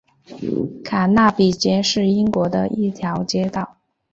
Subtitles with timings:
[0.83, 3.77] 卡纳比街是英国的一条街道。